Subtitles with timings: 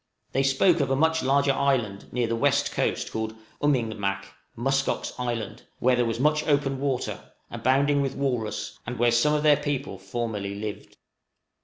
[0.31, 5.13] They spoke much of a large island near the west coast called "Umingmak" (musk ox)
[5.19, 9.57] Island, where there was much open water, abounding with walrus, and where some of their
[9.57, 10.97] people formerly lived.